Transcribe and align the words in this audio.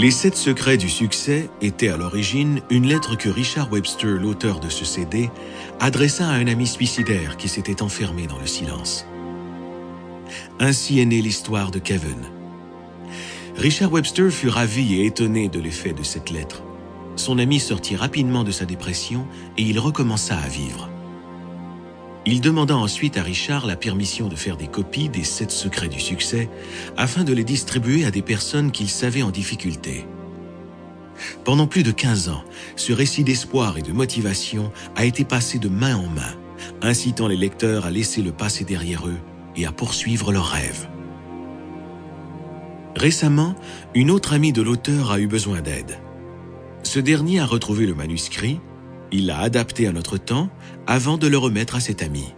Les 0.00 0.10
sept 0.10 0.34
secrets 0.34 0.78
du 0.78 0.88
succès 0.88 1.50
étaient 1.60 1.90
à 1.90 1.98
l'origine 1.98 2.62
une 2.70 2.86
lettre 2.86 3.16
que 3.16 3.28
Richard 3.28 3.70
Webster, 3.70 4.18
l'auteur 4.18 4.58
de 4.58 4.70
ce 4.70 4.86
CD, 4.86 5.28
adressa 5.78 6.26
à 6.26 6.32
un 6.32 6.46
ami 6.46 6.66
suicidaire 6.66 7.36
qui 7.36 7.50
s'était 7.50 7.82
enfermé 7.82 8.26
dans 8.26 8.38
le 8.38 8.46
silence. 8.46 9.04
Ainsi 10.58 11.00
est 11.00 11.04
née 11.04 11.20
l'histoire 11.20 11.70
de 11.70 11.78
Kevin. 11.78 12.16
Richard 13.58 13.92
Webster 13.92 14.30
fut 14.30 14.48
ravi 14.48 14.94
et 14.94 15.04
étonné 15.04 15.50
de 15.50 15.60
l'effet 15.60 15.92
de 15.92 16.02
cette 16.02 16.30
lettre. 16.30 16.62
Son 17.16 17.38
ami 17.38 17.60
sortit 17.60 17.96
rapidement 17.96 18.42
de 18.42 18.52
sa 18.52 18.64
dépression 18.64 19.26
et 19.58 19.62
il 19.64 19.78
recommença 19.78 20.34
à 20.34 20.48
vivre. 20.48 20.89
Il 22.26 22.42
demanda 22.42 22.76
ensuite 22.76 23.16
à 23.16 23.22
Richard 23.22 23.66
la 23.66 23.76
permission 23.76 24.28
de 24.28 24.36
faire 24.36 24.56
des 24.56 24.66
copies 24.66 25.08
des 25.08 25.24
sept 25.24 25.50
secrets 25.50 25.88
du 25.88 26.00
succès 26.00 26.50
afin 26.96 27.24
de 27.24 27.32
les 27.32 27.44
distribuer 27.44 28.04
à 28.04 28.10
des 28.10 28.22
personnes 28.22 28.72
qu'il 28.72 28.90
savait 28.90 29.22
en 29.22 29.30
difficulté. 29.30 30.06
Pendant 31.44 31.66
plus 31.66 31.82
de 31.82 31.92
15 31.92 32.28
ans, 32.28 32.44
ce 32.76 32.92
récit 32.92 33.24
d'espoir 33.24 33.78
et 33.78 33.82
de 33.82 33.92
motivation 33.92 34.70
a 34.96 35.04
été 35.04 35.24
passé 35.24 35.58
de 35.58 35.68
main 35.68 35.96
en 35.96 36.08
main, 36.08 36.34
incitant 36.82 37.26
les 37.26 37.36
lecteurs 37.36 37.86
à 37.86 37.90
laisser 37.90 38.22
le 38.22 38.32
passé 38.32 38.64
derrière 38.64 39.06
eux 39.06 39.18
et 39.56 39.66
à 39.66 39.72
poursuivre 39.72 40.32
leurs 40.32 40.48
rêves. 40.48 40.88
Récemment, 42.96 43.54
une 43.94 44.10
autre 44.10 44.34
amie 44.34 44.52
de 44.52 44.62
l'auteur 44.62 45.10
a 45.10 45.20
eu 45.20 45.26
besoin 45.26 45.62
d'aide. 45.62 45.98
Ce 46.82 46.98
dernier 46.98 47.40
a 47.40 47.46
retrouvé 47.46 47.86
le 47.86 47.94
manuscrit 47.94 48.60
il 49.12 49.26
l'a 49.26 49.38
adapté 49.38 49.86
à 49.86 49.92
notre 49.92 50.18
temps 50.18 50.50
avant 50.86 51.18
de 51.18 51.26
le 51.26 51.38
remettre 51.38 51.76
à 51.76 51.80
cet 51.80 52.02
ami. 52.02 52.34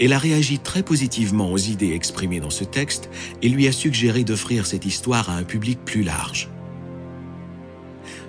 Elle 0.00 0.12
a 0.12 0.18
réagi 0.18 0.58
très 0.58 0.82
positivement 0.82 1.50
aux 1.50 1.58
idées 1.58 1.92
exprimées 1.92 2.40
dans 2.40 2.50
ce 2.50 2.64
texte 2.64 3.10
et 3.42 3.48
lui 3.48 3.66
a 3.66 3.72
suggéré 3.72 4.24
d'offrir 4.24 4.66
cette 4.66 4.86
histoire 4.86 5.30
à 5.30 5.36
un 5.36 5.42
public 5.42 5.78
plus 5.84 6.02
large. 6.02 6.48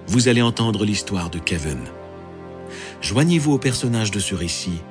Vous 0.08 0.28
allez 0.28 0.42
entendre 0.42 0.86
l'histoire 0.86 1.30
de 1.30 1.40
Kevin. 1.40 1.80
Joignez-vous 3.02 3.54
aux 3.54 3.60
personnages 3.60 4.12
de 4.12 4.20
ce 4.20 4.36
récit 4.36 4.82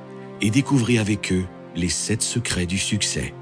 et 0.41 0.51
découvrez 0.51 0.99
avec 0.99 1.33
eux 1.33 1.45
les 1.75 1.89
sept 1.89 2.23
secrets 2.23 2.67
du 2.67 2.79
succès. 2.79 3.35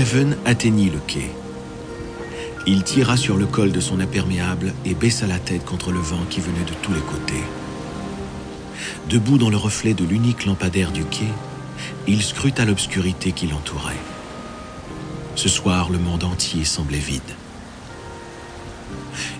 Kevin 0.00 0.34
atteignit 0.46 0.90
le 0.90 0.98
quai. 1.06 1.30
Il 2.66 2.84
tira 2.84 3.18
sur 3.18 3.36
le 3.36 3.44
col 3.44 3.70
de 3.70 3.80
son 3.80 4.00
imperméable 4.00 4.72
et 4.86 4.94
baissa 4.94 5.26
la 5.26 5.38
tête 5.38 5.66
contre 5.66 5.92
le 5.92 5.98
vent 5.98 6.24
qui 6.30 6.40
venait 6.40 6.64
de 6.64 6.72
tous 6.80 6.94
les 6.94 7.02
côtés. 7.02 7.44
Debout 9.10 9.36
dans 9.36 9.50
le 9.50 9.58
reflet 9.58 9.92
de 9.92 10.06
l'unique 10.06 10.46
lampadaire 10.46 10.90
du 10.90 11.04
quai, 11.04 11.28
il 12.06 12.22
scruta 12.22 12.64
l'obscurité 12.64 13.32
qui 13.32 13.46
l'entourait. 13.46 14.00
Ce 15.34 15.50
soir, 15.50 15.90
le 15.90 15.98
monde 15.98 16.24
entier 16.24 16.64
semblait 16.64 16.96
vide. 16.96 17.20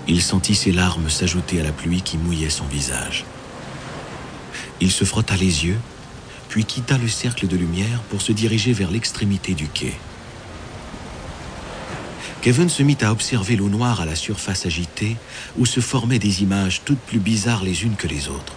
Il 0.09 0.21
sentit 0.21 0.55
ses 0.55 0.73
larmes 0.73 1.09
s'ajouter 1.09 1.59
à 1.59 1.63
la 1.63 1.73
pluie 1.73 2.03
qui 2.03 2.19
mouillait 2.19 2.51
son 2.51 2.67
visage. 2.67 3.25
Il 4.83 4.91
se 4.91 5.05
frotta 5.05 5.37
les 5.37 5.65
yeux, 5.65 5.79
puis 6.51 6.67
quitta 6.67 6.99
le 6.99 7.09
cercle 7.09 7.47
de 7.47 7.57
lumière 7.57 8.03
pour 8.11 8.21
se 8.21 8.33
diriger 8.33 8.75
vers 8.75 8.91
l'extrémité 8.91 9.55
du 9.55 9.67
quai. 9.67 9.95
Kevin 12.43 12.71
se 12.71 12.83
mit 12.83 12.97
à 13.03 13.13
observer 13.13 13.55
l'eau 13.55 13.69
noire 13.69 14.01
à 14.01 14.07
la 14.07 14.17
surface 14.17 14.65
agitée, 14.65 15.17
où 15.59 15.67
se 15.67 15.81
formaient 15.81 16.19
des 16.19 16.43
images 16.43 16.81
toutes 16.87 16.99
plus 16.99 17.19
bizarres 17.19 17.63
les 17.63 17.85
unes 17.85 17.97
que 17.97 18.07
les 18.07 18.29
autres. 18.29 18.55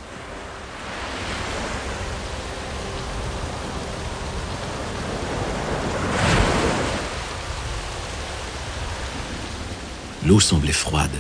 L'eau 10.26 10.40
semblait 10.40 10.72
froide, 10.72 11.12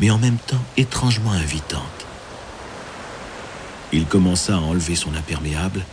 mais 0.00 0.08
en 0.08 0.16
même 0.16 0.38
temps 0.38 0.64
étrangement 0.78 1.32
invitante. 1.32 1.82
Il 3.92 4.06
commença 4.06 4.54
à 4.54 4.60
enlever 4.60 4.96
son 4.96 5.14
imperméable, 5.14 5.84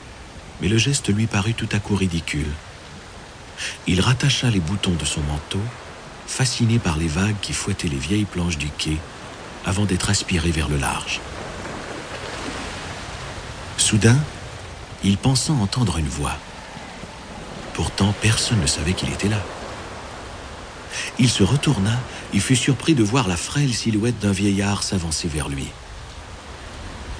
mais 0.62 0.70
le 0.70 0.78
geste 0.78 1.14
lui 1.14 1.28
parut 1.28 1.54
tout 1.54 1.68
à 1.74 1.80
coup 1.80 1.98
ridicule. 1.98 2.48
Il 3.88 4.00
rattacha 4.00 4.50
les 4.50 4.62
boutons 4.62 4.94
de 4.94 5.04
son 5.04 5.20
manteau 5.24 5.60
fasciné 6.30 6.80
par 6.80 6.98
les 6.98 7.08
vagues 7.08 7.40
qui 7.42 7.54
fouettaient 7.54 7.90
les 7.90 7.98
vieilles 7.98 8.26
planches 8.26 8.58
du 8.58 8.70
quai 8.70 8.98
avant 9.66 9.86
d'être 9.86 10.10
aspiré 10.10 10.52
vers 10.52 10.70
le 10.70 10.78
large. 10.78 11.20
Soudain, 13.78 14.18
il 15.04 15.18
pensa 15.18 15.52
entendre 15.52 15.98
une 15.98 16.08
voix. 16.08 16.38
Pourtant, 17.74 18.14
personne 18.22 18.62
ne 18.62 18.68
savait 18.68 18.94
qu'il 18.94 19.10
était 19.10 19.28
là. 19.28 19.44
Il 21.18 21.30
se 21.30 21.44
retourna 21.44 22.00
et 22.34 22.40
fut 22.40 22.56
surpris 22.56 22.94
de 22.94 23.04
voir 23.04 23.28
la 23.28 23.38
frêle 23.38 23.74
silhouette 23.74 24.20
d'un 24.20 24.32
vieillard 24.32 24.84
s'avancer 24.84 25.28
vers 25.28 25.50
lui. 25.50 25.68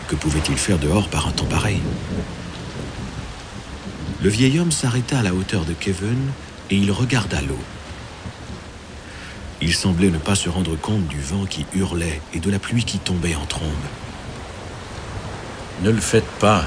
Que 0.08 0.16
pouvait-il 0.16 0.58
faire 0.58 0.80
dehors 0.80 1.10
par 1.10 1.28
un 1.28 1.32
temps 1.32 1.46
pareil? 1.46 1.82
Le 4.22 4.30
vieil 4.30 4.60
homme 4.60 4.72
s'arrêta 4.72 5.20
à 5.20 5.24
la 5.24 5.34
hauteur 5.34 5.66
de 5.66 5.74
Kevin 5.74 6.32
et 6.70 6.76
il 6.76 6.92
regarda 6.92 7.42
l'eau. 7.42 7.60
Il 9.62 9.74
semblait 9.74 10.10
ne 10.10 10.18
pas 10.18 10.36
se 10.36 10.48
rendre 10.50 10.78
compte 10.78 11.08
du 11.08 11.20
vent 11.20 11.46
qui 11.46 11.66
hurlait 11.74 12.22
et 12.34 12.40
de 12.40 12.50
la 12.50 12.60
pluie 12.60 12.86
qui 12.86 12.98
tombait 12.98 13.36
en 13.36 13.46
trombe. 13.46 13.70
Ne 15.82 15.92
le 15.92 16.00
faites 16.00 16.30
pas. 16.40 16.66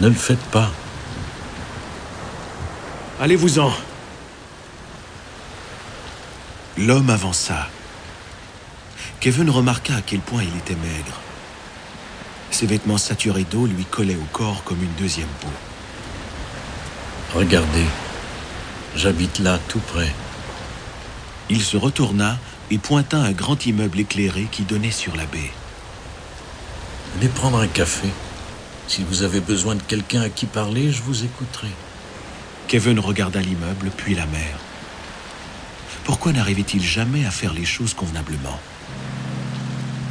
Ne 0.00 0.08
le 0.08 0.14
faites 0.14 0.44
pas. 0.50 0.70
Allez-vous-en. 3.20 3.72
L'homme 6.76 7.10
avança. 7.10 7.68
Kevin 9.20 9.50
remarqua 9.50 9.96
à 9.96 10.02
quel 10.02 10.20
point 10.20 10.42
il 10.42 10.56
était 10.56 10.76
maigre. 10.76 11.20
Ses 12.50 12.66
vêtements 12.66 12.98
saturés 12.98 13.44
d'eau 13.44 13.66
lui 13.66 13.84
collaient 13.84 14.16
au 14.16 14.26
corps 14.32 14.62
comme 14.64 14.82
une 14.82 14.94
deuxième 14.94 15.28
peau. 15.40 15.48
Regardez, 17.34 17.86
j'habite 18.94 19.40
là 19.40 19.58
tout 19.68 19.80
près. 19.80 20.14
Il 21.50 21.62
se 21.62 21.76
retourna 21.76 22.38
et 22.70 22.78
pointa 22.78 23.18
un 23.18 23.32
grand 23.32 23.64
immeuble 23.64 24.00
éclairé 24.00 24.46
qui 24.50 24.62
donnait 24.62 24.90
sur 24.90 25.16
la 25.16 25.24
baie. 25.26 25.50
Venez 27.14 27.28
prendre 27.28 27.58
un 27.58 27.66
café. 27.66 28.08
Si 28.86 29.02
vous 29.02 29.22
avez 29.22 29.40
besoin 29.40 29.74
de 29.74 29.82
quelqu'un 29.82 30.22
à 30.22 30.28
qui 30.28 30.46
parler, 30.46 30.92
je 30.92 31.02
vous 31.02 31.24
écouterai. 31.24 31.68
Kevin 32.68 32.98
regarda 32.98 33.40
l'immeuble, 33.40 33.90
puis 33.96 34.14
la 34.14 34.26
mer. 34.26 34.58
Pourquoi 36.04 36.32
n'arrivait-il 36.32 36.82
jamais 36.82 37.24
à 37.26 37.30
faire 37.30 37.54
les 37.54 37.64
choses 37.64 37.94
convenablement? 37.94 38.58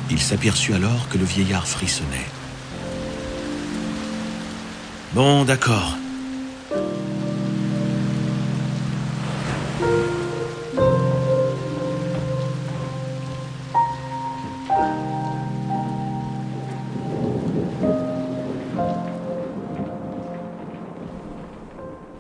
Il 0.09 0.19
s'aperçut 0.19 0.74
alors 0.74 1.08
que 1.09 1.18
le 1.18 1.25
vieillard 1.25 1.68
frissonnait. 1.68 2.28
Bon, 5.13 5.44
d'accord. 5.44 5.98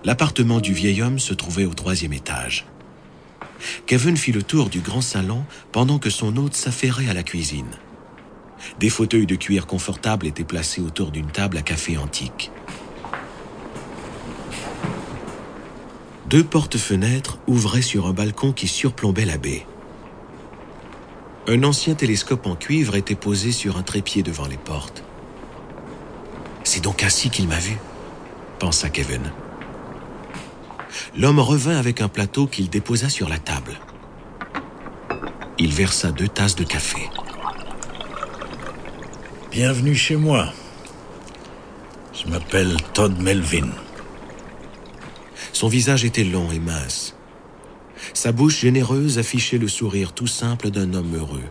L'appartement 0.07 0.61
du 0.61 0.71
vieil 0.71 1.01
homme 1.01 1.19
se 1.19 1.33
trouvait 1.33 1.65
au 1.65 1.73
troisième 1.73 2.13
étage. 2.13 2.65
Kevin 3.87 4.15
fit 4.15 4.31
le 4.31 4.41
tour 4.41 4.69
du 4.69 4.79
grand 4.79 5.01
salon 5.01 5.43
pendant 5.73 5.99
que 5.99 6.09
son 6.09 6.37
hôte 6.37 6.53
s'affairait 6.53 7.09
à 7.09 7.13
la 7.13 7.23
cuisine. 7.23 7.71
Des 8.79 8.87
fauteuils 8.87 9.25
de 9.25 9.35
cuir 9.35 9.67
confortables 9.67 10.25
étaient 10.25 10.45
placés 10.45 10.79
autour 10.79 11.11
d'une 11.11 11.27
table 11.27 11.57
à 11.57 11.61
café 11.61 11.97
antique. 11.97 12.51
Deux 16.27 16.45
portes-fenêtres 16.45 17.37
ouvraient 17.45 17.81
sur 17.81 18.07
un 18.07 18.13
balcon 18.13 18.53
qui 18.53 18.69
surplombait 18.69 19.25
la 19.25 19.37
baie. 19.37 19.65
Un 21.49 21.63
ancien 21.63 21.95
télescope 21.95 22.47
en 22.47 22.55
cuivre 22.55 22.95
était 22.95 23.15
posé 23.15 23.51
sur 23.51 23.75
un 23.75 23.83
trépied 23.83 24.23
devant 24.23 24.47
les 24.47 24.55
portes. 24.55 25.03
C'est 26.63 26.81
donc 26.81 27.03
ainsi 27.03 27.29
qu'il 27.29 27.49
m'a 27.49 27.59
vu, 27.59 27.77
pensa 28.57 28.89
Kevin. 28.89 29.33
L'homme 31.15 31.39
revint 31.39 31.77
avec 31.77 32.01
un 32.01 32.07
plateau 32.07 32.47
qu'il 32.47 32.69
déposa 32.69 33.09
sur 33.09 33.29
la 33.29 33.39
table. 33.39 33.79
Il 35.57 35.73
versa 35.73 36.11
deux 36.11 36.27
tasses 36.27 36.55
de 36.55 36.63
café. 36.63 37.09
Bienvenue 39.51 39.95
chez 39.95 40.15
moi. 40.15 40.53
Je 42.13 42.29
m'appelle 42.29 42.77
Todd 42.93 43.19
Melvin. 43.19 43.69
Son 45.53 45.67
visage 45.67 46.05
était 46.05 46.23
long 46.23 46.51
et 46.51 46.59
mince. 46.59 47.15
Sa 48.13 48.31
bouche 48.31 48.59
généreuse 48.59 49.17
affichait 49.17 49.57
le 49.57 49.67
sourire 49.67 50.13
tout 50.13 50.27
simple 50.27 50.69
d'un 50.69 50.93
homme 50.93 51.15
heureux. 51.15 51.43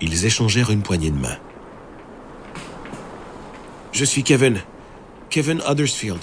Ils 0.00 0.24
échangèrent 0.24 0.70
une 0.70 0.82
poignée 0.82 1.10
de 1.10 1.18
main. 1.18 1.38
Je 3.92 4.04
suis 4.04 4.22
Kevin. 4.22 4.60
Kevin 5.30 5.60
Huddersfield. 5.68 6.20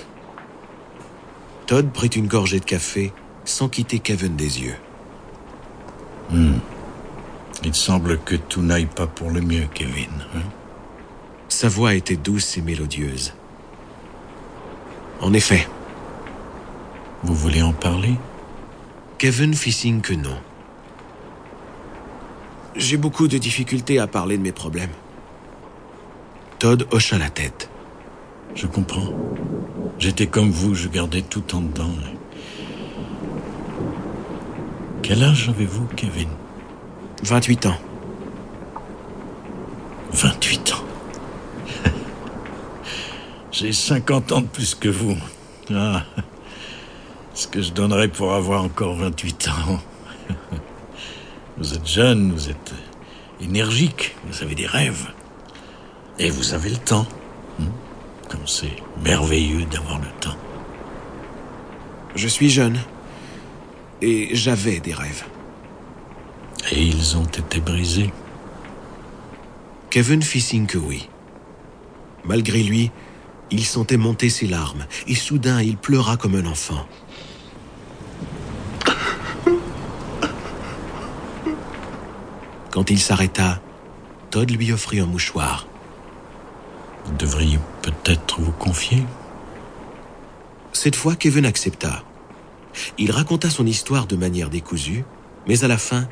Todd 1.69 1.91
prit 1.91 2.07
une 2.07 2.25
gorgée 2.25 2.59
de 2.59 2.65
café 2.65 3.13
sans 3.45 3.69
quitter 3.69 3.99
Kevin 3.99 4.35
des 4.35 4.59
yeux. 4.59 4.75
Il 6.33 7.75
semble 7.75 8.17
que 8.17 8.33
tout 8.33 8.63
n'aille 8.63 8.87
pas 8.87 9.05
pour 9.05 9.29
le 9.29 9.39
mieux, 9.39 9.67
Kevin. 9.71 10.09
hein? 10.35 10.41
Sa 11.47 11.69
voix 11.69 11.93
était 11.93 12.15
douce 12.15 12.57
et 12.57 12.63
mélodieuse. 12.63 13.35
En 15.21 15.31
effet, 15.33 15.67
Vous 17.21 17.35
voulez 17.35 17.61
en 17.61 17.73
parler? 17.73 18.15
Kevin 19.19 19.53
fit 19.53 19.71
signe 19.71 20.01
que 20.01 20.15
non. 20.15 20.39
J'ai 22.77 22.97
beaucoup 22.97 23.27
de 23.27 23.37
difficultés 23.37 23.99
à 23.99 24.07
parler 24.07 24.39
de 24.39 24.41
mes 24.41 24.53
problèmes. 24.53 24.89
Todd 26.57 26.87
hocha 26.89 27.19
la 27.19 27.29
tête. 27.29 27.69
Je 28.55 28.67
comprends. 28.67 29.13
J'étais 29.99 30.27
comme 30.27 30.49
vous, 30.49 30.75
je 30.75 30.87
gardais 30.87 31.21
tout 31.21 31.55
en 31.55 31.61
dedans. 31.61 31.91
Quel 35.01 35.23
âge 35.23 35.49
avez-vous, 35.49 35.85
Kevin? 35.95 36.29
28 37.23 37.65
ans. 37.65 37.77
28 40.13 40.73
ans. 40.73 40.83
J'ai 43.51 43.73
50 43.73 44.31
ans 44.31 44.41
de 44.41 44.47
plus 44.47 44.75
que 44.75 44.89
vous. 44.89 45.17
Ah, 45.73 46.03
ce 47.33 47.47
que 47.47 47.61
je 47.61 47.71
donnerais 47.71 48.07
pour 48.07 48.33
avoir 48.33 48.63
encore 48.63 48.95
28 48.95 49.47
ans. 49.49 49.79
Vous 51.57 51.73
êtes 51.73 51.87
jeune, 51.87 52.31
vous 52.31 52.49
êtes 52.49 52.73
énergique, 53.41 54.15
vous 54.25 54.43
avez 54.43 54.55
des 54.55 54.65
rêves. 54.65 55.07
Et 56.17 56.29
vous 56.29 56.53
avez 56.53 56.69
le 56.69 56.77
temps. 56.77 57.05
Hmm? 57.59 57.65
Comme 58.29 58.47
c'est 58.47 58.75
merveilleux 59.03 59.65
d'avoir 59.65 59.99
le 59.99 60.07
temps. 60.19 60.37
Je 62.15 62.27
suis 62.27 62.49
jeune. 62.49 62.79
Et 64.01 64.33
j'avais 64.33 64.79
des 64.79 64.93
rêves. 64.93 65.25
Et 66.71 66.81
ils 66.81 67.17
ont 67.17 67.25
été 67.25 67.59
brisés. 67.59 68.13
Kevin 69.89 70.21
fit 70.21 70.39
signe 70.39 70.67
que 70.67 70.77
oui. 70.77 71.09
Malgré 72.23 72.63
lui, 72.63 72.91
il 73.51 73.65
sentait 73.65 73.97
monter 73.97 74.29
ses 74.29 74.47
larmes, 74.47 74.85
et 75.07 75.15
soudain 75.15 75.61
il 75.61 75.77
pleura 75.77 76.15
comme 76.15 76.35
un 76.35 76.45
enfant. 76.45 76.87
Quand 82.71 82.91
il 82.91 82.99
s'arrêta, 82.99 83.59
Todd 84.29 84.51
lui 84.51 84.71
offrit 84.71 84.99
un 84.99 85.07
mouchoir. 85.07 85.68
Vous 87.09 87.17
devriez 87.17 87.59
peut-être 87.81 88.39
vous 88.39 88.51
confier. 88.51 89.03
Cette 90.73 90.95
fois, 90.95 91.15
Kevin 91.15 91.45
accepta. 91.45 92.03
Il 92.99 93.11
raconta 93.11 93.49
son 93.49 93.65
histoire 93.65 94.05
de 94.05 94.15
manière 94.15 94.51
décousue, 94.51 95.03
mais 95.47 95.63
à 95.63 95.67
la 95.67 95.79
fin, 95.79 96.07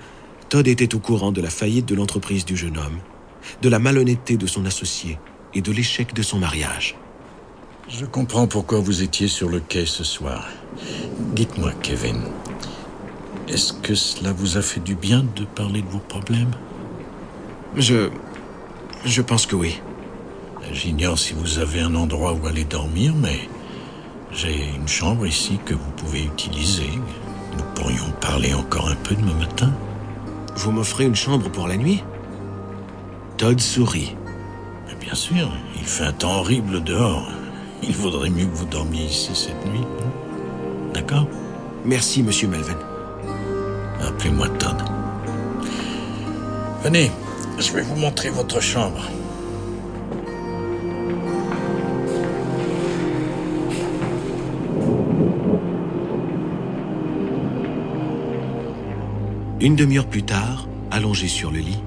Todd 0.49 0.67
était 0.67 0.95
au 0.95 0.99
courant 0.99 1.31
de 1.31 1.39
la 1.39 1.51
faillite 1.51 1.85
de 1.85 1.93
l'entreprise 1.93 2.45
du 2.45 2.57
jeune 2.57 2.77
homme, 2.77 2.97
de 3.61 3.69
la 3.69 3.77
malhonnêteté 3.77 4.37
de 4.37 4.47
son 4.47 4.65
associé 4.65 5.19
et 5.53 5.61
de 5.61 5.71
l'échec 5.71 6.13
de 6.15 6.23
son 6.23 6.39
mariage. 6.39 6.97
Je 7.87 8.05
comprends 8.05 8.47
pourquoi 8.47 8.79
vous 8.79 9.03
étiez 9.03 9.27
sur 9.27 9.49
le 9.49 9.59
quai 9.59 9.85
ce 9.85 10.03
soir. 10.03 10.47
Dites-moi, 11.19 11.73
Kevin, 11.83 12.23
est-ce 13.47 13.71
que 13.71 13.93
cela 13.93 14.33
vous 14.33 14.57
a 14.57 14.63
fait 14.63 14.81
du 14.81 14.95
bien 14.95 15.23
de 15.35 15.45
parler 15.45 15.83
de 15.83 15.89
vos 15.89 15.99
problèmes? 15.99 16.51
Je... 17.75 18.09
je 19.05 19.21
pense 19.21 19.45
que 19.45 19.55
oui. 19.55 19.79
J'ignore 20.71 21.17
si 21.17 21.33
vous 21.33 21.59
avez 21.59 21.81
un 21.81 21.95
endroit 21.95 22.33
où 22.33 22.45
aller 22.45 22.63
dormir, 22.63 23.13
mais 23.15 23.49
j'ai 24.31 24.69
une 24.75 24.87
chambre 24.87 25.25
ici 25.25 25.59
que 25.65 25.73
vous 25.73 25.91
pouvez 25.95 26.23
utiliser. 26.23 26.89
Nous 27.57 27.63
pourrions 27.73 28.11
parler 28.21 28.53
encore 28.53 28.89
un 28.89 28.95
peu 28.95 29.15
demain 29.15 29.33
matin. 29.33 29.71
Vous 30.55 30.71
m'offrez 30.71 31.05
une 31.05 31.15
chambre 31.15 31.49
pour 31.49 31.67
la 31.67 31.77
nuit? 31.77 32.03
Todd 33.37 33.59
sourit. 33.59 34.15
Mais 34.87 34.95
bien 34.95 35.15
sûr, 35.15 35.51
il 35.75 35.85
fait 35.85 36.03
un 36.05 36.13
temps 36.13 36.39
horrible 36.39 36.83
dehors. 36.83 37.27
Il 37.83 37.95
vaudrait 37.95 38.29
mieux 38.29 38.45
que 38.45 38.55
vous 38.55 38.65
dormiez 38.65 39.05
ici 39.05 39.31
cette 39.33 39.65
nuit. 39.65 39.81
hein? 39.81 40.91
D'accord? 40.93 41.27
Merci, 41.85 42.23
monsieur 42.23 42.47
Melvin. 42.47 42.77
Appelez-moi 44.05 44.49
Todd. 44.59 44.81
Venez, 46.83 47.11
je 47.59 47.71
vais 47.71 47.81
vous 47.81 47.95
montrer 47.95 48.29
votre 48.29 48.61
chambre. 48.61 49.01
Une 59.59 59.75
demi-heure 59.75 60.07
plus 60.07 60.21
tard, 60.21 60.67
allongé 60.91 61.27
sur 61.27 61.49
le 61.49 61.57
lit, 61.57 61.81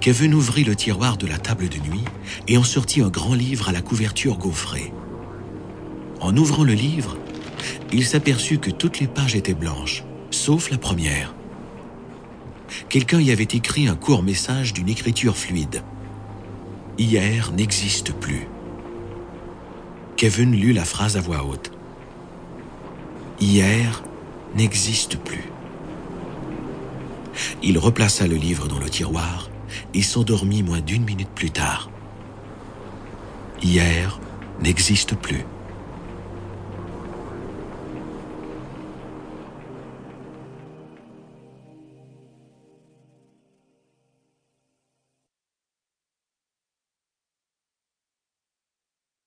Kevin 0.00 0.34
ouvrit 0.34 0.64
le 0.64 0.74
tiroir 0.74 1.16
de 1.16 1.28
la 1.28 1.38
table 1.38 1.68
de 1.68 1.78
nuit 1.78 2.04
et 2.48 2.58
en 2.58 2.64
sortit 2.64 3.00
un 3.00 3.10
grand 3.10 3.34
livre 3.34 3.68
à 3.68 3.72
la 3.72 3.80
couverture 3.80 4.38
gaufrée. 4.38 4.92
En 6.20 6.36
ouvrant 6.36 6.64
le 6.64 6.72
livre, 6.72 7.16
il 7.92 8.04
s'aperçut 8.04 8.58
que 8.58 8.70
toutes 8.70 8.98
les 8.98 9.06
pages 9.06 9.36
étaient 9.36 9.54
blanches, 9.54 10.02
sauf 10.32 10.68
la 10.70 10.78
première. 10.78 11.32
Quelqu'un 12.88 13.20
y 13.20 13.30
avait 13.30 13.44
écrit 13.44 13.86
un 13.86 13.94
court 13.94 14.24
message 14.24 14.72
d'une 14.72 14.88
écriture 14.88 15.36
fluide. 15.36 15.84
Hier 16.98 17.52
n'existe 17.52 18.12
plus. 18.14 18.48
Kevin 20.16 20.50
lut 20.50 20.72
la 20.72 20.84
phrase 20.84 21.16
à 21.16 21.20
voix 21.20 21.44
haute. 21.44 21.70
Hier 23.38 24.02
n'existe 24.56 25.18
plus. 25.18 25.44
Il 27.62 27.78
replaça 27.78 28.26
le 28.26 28.36
livre 28.36 28.68
dans 28.68 28.78
le 28.78 28.90
tiroir 28.90 29.50
et 29.94 30.02
s'endormit 30.02 30.62
moins 30.62 30.80
d'une 30.80 31.04
minute 31.04 31.30
plus 31.34 31.50
tard. 31.50 31.90
Hier 33.62 34.20
n'existe 34.60 35.14
plus. 35.14 35.44